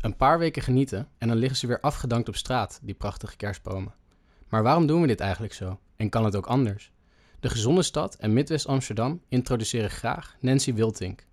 Een 0.00 0.16
paar 0.16 0.38
weken 0.38 0.62
genieten 0.62 1.08
en 1.18 1.28
dan 1.28 1.36
liggen 1.36 1.58
ze 1.58 1.66
weer 1.66 1.80
afgedankt 1.80 2.28
op 2.28 2.36
straat, 2.36 2.80
die 2.82 2.94
prachtige 2.94 3.36
kerstbomen. 3.36 3.94
Maar 4.48 4.62
waarom 4.62 4.86
doen 4.86 5.00
we 5.00 5.06
dit 5.06 5.20
eigenlijk 5.20 5.52
zo? 5.52 5.78
En 5.96 6.08
kan 6.08 6.24
het 6.24 6.36
ook 6.36 6.46
anders? 6.46 6.92
De 7.40 7.48
Gezonde 7.48 7.82
Stad 7.82 8.14
en 8.14 8.32
Midwest 8.32 8.66
Amsterdam 8.66 9.22
introduceren 9.28 9.90
graag 9.90 10.36
Nancy 10.40 10.74
Wiltink. 10.74 11.26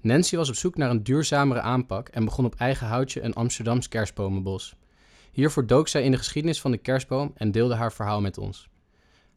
Nancy 0.00 0.36
was 0.36 0.48
op 0.48 0.54
zoek 0.54 0.76
naar 0.76 0.90
een 0.90 1.02
duurzamere 1.02 1.60
aanpak 1.60 2.08
en 2.08 2.24
begon 2.24 2.44
op 2.44 2.54
eigen 2.54 2.86
houtje 2.86 3.22
een 3.22 3.34
Amsterdams 3.34 3.88
kerstbomenbos. 3.88 4.76
Hiervoor 5.32 5.66
dook 5.66 5.88
zij 5.88 6.02
in 6.02 6.10
de 6.10 6.18
geschiedenis 6.18 6.60
van 6.60 6.70
de 6.70 6.78
kerstboom 6.78 7.32
en 7.34 7.50
deelde 7.50 7.74
haar 7.74 7.92
verhaal 7.92 8.20
met 8.20 8.38
ons. 8.38 8.68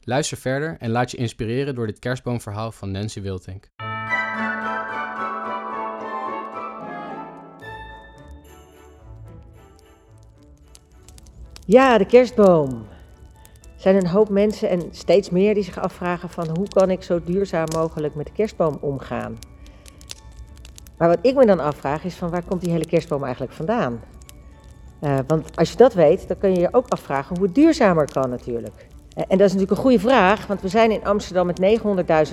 Luister 0.01 0.37
verder 0.37 0.75
en 0.79 0.89
laat 0.89 1.11
je 1.11 1.17
inspireren 1.17 1.75
door 1.75 1.87
dit 1.87 1.99
kerstboomverhaal 1.99 2.71
van 2.71 2.91
Nancy 2.91 3.21
Wiltink. 3.21 3.69
Ja, 11.69 11.97
de 11.97 12.05
kerstboom. 12.05 12.85
Er 13.61 13.81
zijn 13.81 13.95
een 13.95 14.07
hoop 14.07 14.29
mensen 14.29 14.69
en 14.69 14.81
steeds 14.91 15.29
meer 15.29 15.53
die 15.53 15.63
zich 15.63 15.79
afvragen 15.79 16.29
van 16.29 16.47
hoe 16.57 16.67
kan 16.67 16.89
ik 16.89 17.03
zo 17.03 17.23
duurzaam 17.23 17.65
mogelijk 17.75 18.15
met 18.15 18.25
de 18.25 18.31
kerstboom 18.31 18.77
omgaan. 18.81 19.37
Maar 20.97 21.07
wat 21.07 21.17
ik 21.21 21.35
me 21.35 21.45
dan 21.45 21.59
afvraag 21.59 22.03
is 22.03 22.15
van 22.15 22.29
waar 22.29 22.43
komt 22.43 22.61
die 22.61 22.71
hele 22.71 22.85
kerstboom 22.85 23.23
eigenlijk 23.23 23.53
vandaan? 23.53 24.01
Uh, 25.01 25.17
want 25.27 25.57
als 25.57 25.71
je 25.71 25.77
dat 25.77 25.93
weet, 25.93 26.27
dan 26.27 26.37
kun 26.37 26.53
je 26.53 26.59
je 26.59 26.73
ook 26.73 26.87
afvragen 26.87 27.35
hoe 27.35 27.45
het 27.45 27.55
duurzamer 27.55 28.11
kan 28.11 28.29
natuurlijk. 28.29 28.87
Uh, 29.17 29.23
en 29.27 29.37
dat 29.37 29.47
is 29.47 29.53
natuurlijk 29.53 29.71
een 29.71 29.83
goede 29.83 29.99
vraag, 29.99 30.47
want 30.47 30.61
we 30.61 30.67
zijn 30.67 30.91
in 30.91 31.05
Amsterdam 31.05 31.45
met 31.45 31.61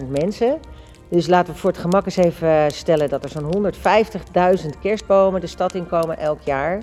900.000 0.00 0.08
mensen. 0.08 0.58
Dus 1.08 1.26
laten 1.26 1.52
we 1.52 1.58
voor 1.58 1.70
het 1.70 1.80
gemak 1.80 2.04
eens 2.04 2.16
even 2.16 2.70
stellen 2.70 3.08
dat 3.08 3.24
er 3.24 3.30
zo'n 3.30 3.72
150.000 4.62 4.68
kerstbomen 4.80 5.40
de 5.40 5.46
stad 5.46 5.74
in 5.74 5.86
komen 5.86 6.18
elk 6.18 6.40
jaar. 6.40 6.82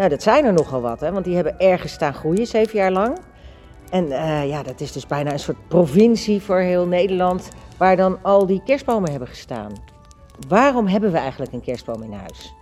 Nou, 0.00 0.12
dat 0.12 0.22
zijn 0.22 0.44
er 0.44 0.52
nogal 0.52 0.80
wat, 0.80 1.00
hè, 1.00 1.12
want 1.12 1.24
die 1.24 1.34
hebben 1.34 1.58
ergens 1.58 1.92
staan 1.92 2.14
groeien, 2.14 2.46
zeven 2.46 2.78
jaar 2.78 2.90
lang. 2.90 3.18
En 3.90 4.04
uh, 4.04 4.48
ja, 4.48 4.62
dat 4.62 4.80
is 4.80 4.92
dus 4.92 5.06
bijna 5.06 5.32
een 5.32 5.38
soort 5.38 5.68
provincie 5.68 6.42
voor 6.42 6.58
heel 6.58 6.86
Nederland, 6.86 7.48
waar 7.76 7.96
dan 7.96 8.18
al 8.22 8.46
die 8.46 8.62
kerstbomen 8.64 9.10
hebben 9.10 9.28
gestaan. 9.28 9.72
Waarom 10.48 10.86
hebben 10.86 11.12
we 11.12 11.18
eigenlijk 11.18 11.52
een 11.52 11.60
kerstboom 11.60 12.02
in 12.02 12.12
huis? 12.12 12.54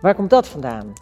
Waar 0.00 0.14
komt 0.14 0.30
dat 0.30 0.48
vandaan? 0.48 0.92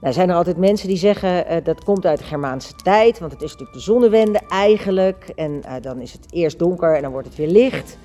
Nou, 0.00 0.14
zijn 0.14 0.30
er 0.30 0.36
altijd 0.36 0.56
mensen 0.56 0.88
die 0.88 0.96
zeggen 0.96 1.52
uh, 1.52 1.64
dat 1.64 1.84
komt 1.84 2.06
uit 2.06 2.18
de 2.18 2.24
Germaanse 2.24 2.74
tijd, 2.74 3.18
want 3.18 3.32
het 3.32 3.42
is 3.42 3.50
natuurlijk 3.50 3.78
de 3.78 3.84
zonnewende 3.84 4.40
eigenlijk. 4.48 5.32
En 5.34 5.62
uh, 5.66 5.72
dan 5.80 6.00
is 6.00 6.12
het 6.12 6.26
eerst 6.30 6.58
donker 6.58 6.96
en 6.96 7.02
dan 7.02 7.12
wordt 7.12 7.26
het 7.26 7.36
weer 7.36 7.48
licht. 7.48 7.98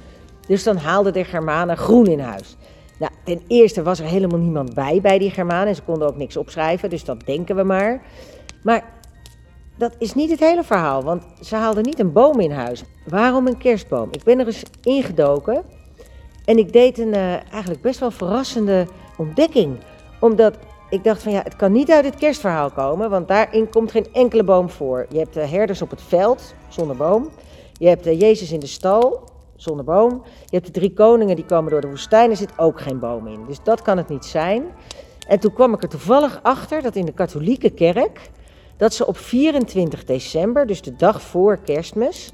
Dus 0.47 0.63
dan 0.63 0.77
haalden 0.77 1.13
de 1.13 1.23
Germanen 1.23 1.77
groen 1.77 2.05
in 2.05 2.19
huis. 2.19 2.57
Nou, 2.99 3.11
ten 3.23 3.41
eerste 3.47 3.83
was 3.83 3.99
er 3.99 4.05
helemaal 4.05 4.39
niemand 4.39 4.73
bij 4.73 5.01
bij 5.01 5.17
die 5.17 5.29
Germanen. 5.29 5.75
Ze 5.75 5.81
konden 5.81 6.07
ook 6.07 6.17
niks 6.17 6.37
opschrijven, 6.37 6.89
dus 6.89 7.03
dat 7.03 7.25
denken 7.25 7.55
we 7.55 7.63
maar. 7.63 8.01
Maar 8.63 8.83
dat 9.77 9.95
is 9.97 10.13
niet 10.13 10.29
het 10.29 10.39
hele 10.39 10.63
verhaal, 10.63 11.03
want 11.03 11.23
ze 11.41 11.55
haalden 11.55 11.83
niet 11.83 11.99
een 11.99 12.11
boom 12.11 12.39
in 12.39 12.51
huis. 12.51 12.83
Waarom 13.05 13.47
een 13.47 13.57
kerstboom? 13.57 14.09
Ik 14.11 14.23
ben 14.23 14.39
er 14.39 14.45
eens 14.45 14.63
ingedoken 14.83 15.63
en 16.45 16.57
ik 16.57 16.73
deed 16.73 16.99
een 16.99 17.13
uh, 17.13 17.33
eigenlijk 17.33 17.81
best 17.81 17.99
wel 17.99 18.11
verrassende 18.11 18.87
ontdekking. 19.17 19.77
Omdat 20.19 20.57
ik 20.89 21.03
dacht 21.03 21.23
van 21.23 21.31
ja, 21.31 21.41
het 21.43 21.55
kan 21.55 21.71
niet 21.71 21.91
uit 21.91 22.05
het 22.05 22.15
kerstverhaal 22.15 22.69
komen, 22.69 23.09
want 23.09 23.27
daarin 23.27 23.69
komt 23.69 23.91
geen 23.91 24.07
enkele 24.13 24.43
boom 24.43 24.69
voor. 24.69 25.05
Je 25.09 25.17
hebt 25.17 25.33
de 25.33 25.45
herders 25.45 25.81
op 25.81 25.89
het 25.89 26.01
veld, 26.01 26.53
zonder 26.67 26.95
boom. 26.95 27.29
Je 27.73 27.87
hebt 27.87 28.03
de 28.03 28.17
Jezus 28.17 28.51
in 28.51 28.59
de 28.59 28.67
stal, 28.67 29.23
zonder 29.57 29.85
boom. 29.85 30.21
Je 30.45 30.55
hebt 30.55 30.65
de 30.65 30.71
drie 30.71 30.93
koningen 30.93 31.35
die 31.35 31.45
komen 31.45 31.71
door 31.71 31.81
de 31.81 31.87
woestijn, 31.87 32.29
er 32.29 32.35
zit 32.35 32.57
ook 32.57 32.81
geen 32.81 32.99
boom 32.99 33.27
in. 33.27 33.45
Dus 33.47 33.63
dat 33.63 33.81
kan 33.81 33.97
het 33.97 34.09
niet 34.09 34.25
zijn. 34.25 34.63
En 35.27 35.39
toen 35.39 35.53
kwam 35.53 35.73
ik 35.73 35.83
er 35.83 35.89
toevallig 35.89 36.39
achter 36.43 36.81
dat 36.81 36.95
in 36.95 37.05
de 37.05 37.13
katholieke 37.13 37.69
kerk, 37.69 38.31
dat 38.77 38.93
ze 38.93 39.07
op 39.07 39.17
24 39.17 40.03
december, 40.03 40.67
dus 40.67 40.81
de 40.81 40.95
dag 40.95 41.21
voor 41.21 41.57
kerstmis, 41.57 42.31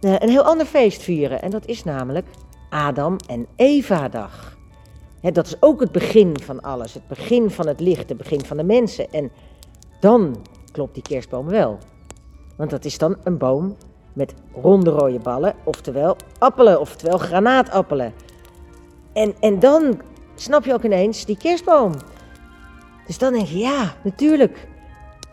eh, 0.00 0.14
een 0.18 0.28
heel 0.28 0.42
ander 0.42 0.66
feest 0.66 1.02
vieren. 1.02 1.42
En 1.42 1.50
dat 1.50 1.66
is 1.66 1.84
namelijk 1.84 2.26
Adam 2.70 3.16
en 3.28 3.46
Eva-dag. 3.56 4.56
Dat 5.20 5.46
is 5.46 5.56
ook 5.60 5.80
het 5.80 5.92
begin 5.92 6.40
van 6.40 6.60
alles, 6.60 6.94
het 6.94 7.08
begin 7.08 7.50
van 7.50 7.66
het 7.66 7.80
licht, 7.80 8.08
het 8.08 8.18
begin 8.18 8.44
van 8.44 8.56
de 8.56 8.64
mensen. 8.64 9.12
En 9.12 9.30
dan 10.00 10.36
klopt 10.72 10.94
die 10.94 11.02
kerstboom 11.02 11.48
wel. 11.48 11.78
Want 12.56 12.70
dat 12.70 12.84
is 12.84 12.98
dan 12.98 13.16
een 13.22 13.38
boom 13.38 13.76
met 14.14 14.34
ronde 14.52 14.90
rode 14.90 15.18
ballen, 15.18 15.54
oftewel 15.64 16.16
appelen, 16.38 16.80
oftewel 16.80 17.18
granaatappelen. 17.18 18.12
En, 19.12 19.34
en 19.40 19.58
dan 19.58 20.00
snap 20.34 20.64
je 20.64 20.72
ook 20.72 20.84
ineens 20.84 21.24
die 21.24 21.36
kerstboom. 21.36 21.92
Dus 23.06 23.18
dan 23.18 23.32
denk 23.32 23.46
je, 23.46 23.58
ja, 23.58 23.94
natuurlijk. 24.02 24.68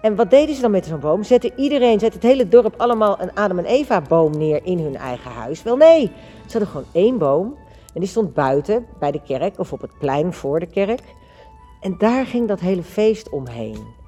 En 0.01 0.15
wat 0.15 0.29
deden 0.29 0.55
ze 0.55 0.61
dan 0.61 0.71
met 0.71 0.85
zo'n 0.85 0.99
boom? 0.99 1.23
Zette 1.23 1.55
iedereen, 1.55 1.99
zet 1.99 2.13
het 2.13 2.23
hele 2.23 2.47
dorp 2.47 2.73
allemaal 2.77 3.21
een 3.21 3.33
Adam 3.33 3.57
en 3.57 3.65
Eva 3.65 4.01
boom 4.01 4.37
neer 4.37 4.59
in 4.63 4.79
hun 4.79 4.95
eigen 4.95 5.31
huis? 5.31 5.63
Wel 5.63 5.77
nee, 5.77 6.11
ze 6.45 6.57
hadden 6.57 6.67
gewoon 6.67 6.87
één 6.91 7.17
boom 7.17 7.55
en 7.93 7.99
die 7.99 8.09
stond 8.09 8.33
buiten 8.33 8.85
bij 8.99 9.11
de 9.11 9.21
kerk 9.21 9.59
of 9.59 9.73
op 9.73 9.81
het 9.81 9.97
plein 9.99 10.33
voor 10.33 10.59
de 10.59 10.65
kerk. 10.65 11.01
En 11.81 11.95
daar 11.97 12.25
ging 12.25 12.47
dat 12.47 12.59
hele 12.59 12.83
feest 12.83 13.29
omheen. 13.29 13.99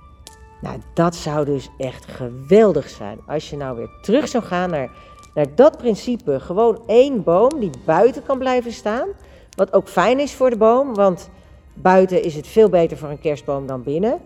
Nou, 0.63 0.78
dat 0.94 1.16
zou 1.16 1.46
dus 1.46 1.69
echt 1.78 2.06
geweldig 2.06 2.90
zijn. 2.90 3.19
Als 3.28 3.50
je 3.50 3.57
nou 3.57 3.78
weer 3.78 3.90
terug 4.01 4.28
zou 4.28 4.44
gaan 4.44 4.69
naar, 4.69 4.90
naar 5.34 5.56
dat 5.56 5.78
principe. 5.78 6.40
Gewoon 6.40 6.81
één 6.88 7.24
boom 7.24 7.59
die 7.59 7.69
buiten 7.85 8.24
kan 8.24 8.38
blijven 8.38 8.72
staan. 8.72 9.07
Wat 9.56 9.73
ook 9.73 9.88
fijn 9.88 10.19
is 10.19 10.34
voor 10.34 10.50
de 10.50 10.57
boom, 10.57 10.94
want 10.94 11.29
buiten 11.73 12.23
is 12.23 12.35
het 12.35 12.47
veel 12.47 12.69
beter 12.69 12.97
voor 12.97 13.09
een 13.09 13.19
kerstboom 13.19 13.68
dan 13.68 13.84
binnen. 13.84 14.19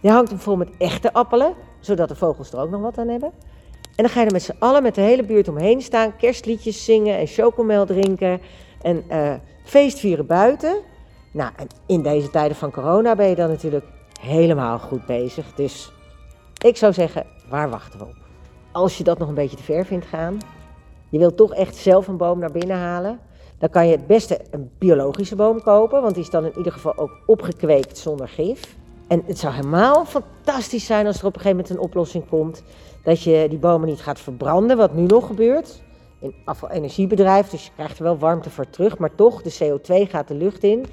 Je 0.00 0.10
hangt 0.10 0.30
hem 0.30 0.38
vol 0.38 0.56
met 0.56 0.68
echte 0.78 1.12
appelen, 1.12 1.54
zodat 1.80 2.08
de 2.08 2.16
vogels 2.16 2.52
er 2.52 2.60
ook 2.60 2.70
nog 2.70 2.80
wat 2.80 2.98
aan 2.98 3.08
hebben. 3.08 3.32
En 3.96 4.04
dan 4.04 4.08
ga 4.08 4.20
je 4.20 4.26
er 4.26 4.32
met 4.32 4.42
z'n 4.42 4.56
allen, 4.58 4.82
met 4.82 4.94
de 4.94 5.00
hele 5.00 5.24
buurt 5.24 5.48
omheen 5.48 5.82
staan, 5.82 6.16
kerstliedjes 6.16 6.84
zingen 6.84 7.18
en 7.18 7.26
chocomel 7.26 7.86
drinken 7.86 8.40
en 8.82 9.04
uh, 9.10 9.32
feestvieren 9.64 10.26
buiten. 10.26 10.76
Nou, 11.32 11.50
en 11.56 11.66
in 11.86 12.02
deze 12.02 12.30
tijden 12.30 12.56
van 12.56 12.70
corona 12.70 13.14
ben 13.14 13.28
je 13.28 13.34
dan 13.34 13.48
natuurlijk 13.48 13.84
helemaal 14.18 14.78
goed 14.78 15.06
bezig. 15.06 15.54
Dus 15.54 15.92
ik 16.64 16.76
zou 16.76 16.92
zeggen, 16.92 17.26
waar 17.48 17.70
wachten 17.70 17.98
we 17.98 18.04
op? 18.04 18.16
Als 18.72 18.98
je 18.98 19.04
dat 19.04 19.18
nog 19.18 19.28
een 19.28 19.34
beetje 19.34 19.56
te 19.56 19.62
ver 19.62 19.84
vindt 19.84 20.06
gaan, 20.06 20.38
je 21.08 21.18
wilt 21.18 21.36
toch 21.36 21.54
echt 21.54 21.76
zelf 21.76 22.08
een 22.08 22.16
boom 22.16 22.38
naar 22.38 22.52
binnen 22.52 22.76
halen, 22.76 23.20
dan 23.58 23.70
kan 23.70 23.86
je 23.86 23.96
het 23.96 24.06
beste 24.06 24.40
een 24.50 24.70
biologische 24.78 25.36
boom 25.36 25.62
kopen, 25.62 26.02
want 26.02 26.14
die 26.14 26.22
is 26.22 26.30
dan 26.30 26.44
in 26.44 26.56
ieder 26.56 26.72
geval 26.72 26.96
ook 26.96 27.18
opgekweekt 27.26 27.98
zonder 27.98 28.28
gif. 28.28 28.76
En 29.08 29.22
het 29.26 29.38
zou 29.38 29.54
helemaal 29.54 30.04
fantastisch 30.04 30.86
zijn 30.86 31.06
als 31.06 31.20
er 31.20 31.26
op 31.26 31.34
een 31.34 31.40
gegeven 31.40 31.56
moment 31.56 31.76
een 31.76 31.84
oplossing 31.84 32.28
komt 32.28 32.62
dat 33.02 33.22
je 33.22 33.46
die 33.48 33.58
bomen 33.58 33.88
niet 33.88 34.00
gaat 34.00 34.20
verbranden, 34.20 34.76
wat 34.76 34.94
nu 34.94 35.02
nog 35.02 35.26
gebeurt. 35.26 35.82
In 36.20 36.34
afvalenergiebedrijf, 36.44 37.48
dus 37.48 37.64
je 37.64 37.70
krijgt 37.74 37.98
er 37.98 38.04
wel 38.04 38.18
warmte 38.18 38.50
voor 38.50 38.70
terug, 38.70 38.98
maar 38.98 39.14
toch, 39.14 39.42
de 39.42 39.52
CO2 39.52 40.10
gaat 40.10 40.28
de 40.28 40.34
lucht 40.34 40.62
in. 40.62 40.86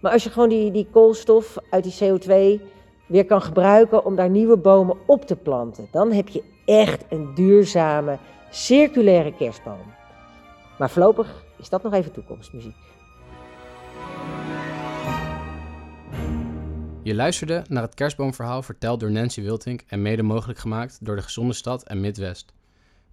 Maar 0.00 0.12
als 0.12 0.24
je 0.24 0.30
gewoon 0.30 0.48
die, 0.48 0.70
die 0.70 0.88
koolstof 0.90 1.56
uit 1.70 1.84
die 1.84 1.94
CO2 1.94 2.62
weer 3.06 3.26
kan 3.26 3.42
gebruiken 3.42 4.04
om 4.04 4.16
daar 4.16 4.30
nieuwe 4.30 4.56
bomen 4.56 4.96
op 5.06 5.26
te 5.26 5.36
planten, 5.36 5.88
dan 5.90 6.12
heb 6.12 6.28
je 6.28 6.42
echt 6.64 7.04
een 7.08 7.34
duurzame, 7.34 8.18
circulaire 8.50 9.34
kerstboom. 9.34 9.92
Maar 10.78 10.90
voorlopig 10.90 11.44
is 11.58 11.68
dat 11.68 11.82
nog 11.82 11.92
even 11.92 12.12
toekomstmuziek. 12.12 12.74
Je 17.02 17.14
luisterde 17.14 17.62
naar 17.68 17.82
het 17.82 17.94
kerstboomverhaal 17.94 18.62
verteld 18.62 19.00
door 19.00 19.10
Nancy 19.10 19.42
Wiltink 19.42 19.82
en 19.86 20.02
mede 20.02 20.22
mogelijk 20.22 20.58
gemaakt 20.58 20.98
door 21.02 21.16
de 21.16 21.22
Gezonde 21.22 21.54
Stad 21.54 21.82
en 21.82 22.00
Midwest. 22.00 22.52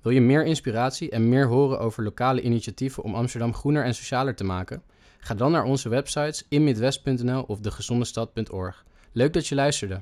Wil 0.02 0.12
je 0.12 0.22
meer 0.22 0.46
inspiratie 0.46 1.10
en 1.10 1.30
meer 1.30 1.48
horen 1.48 1.80
over 1.80 2.04
lokale 2.04 2.42
initiatieven 2.42 3.04
om 3.04 3.16
Amsterdam 3.16 3.54
groener 3.54 3.84
en 3.84 3.96
socialer 3.96 4.36
te 4.36 4.44
maken? 4.44 4.84
Ga 5.20 5.34
dan 5.34 5.52
naar 5.52 5.64
onze 5.64 5.90
websites 5.90 6.46
inmidwest.nl 6.50 7.42
of 7.42 7.60
degezondestad.org. 7.60 8.86
Leuk 9.12 9.34
dat 9.34 9.48
je 9.48 9.56
luisterde. 9.56 10.02